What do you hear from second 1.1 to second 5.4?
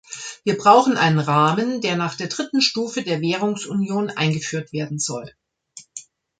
Rahmen, der nach der dritten Stufe der Währungsunion eingeführt werden soll.